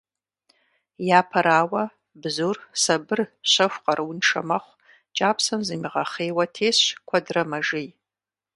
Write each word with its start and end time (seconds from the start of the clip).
Япэрауэ, 1.19 1.83
бзур 2.21 2.57
сабыр, 2.83 3.19
щэху, 3.51 3.81
къарууншэ 3.83 4.41
мэхъу, 4.47 4.79
кӏапсэм 5.15 5.61
зимыгъэхъейуэ 5.67 6.45
тесщ, 6.55 6.83
куэдрэ 7.07 7.43
мэжей. 7.49 7.89